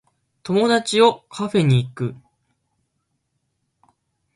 [0.41, 2.15] 友達をカフェに行く